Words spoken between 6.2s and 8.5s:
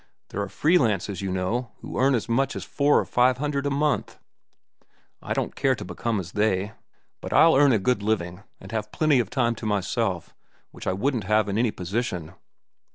they; but I'll earn a good living,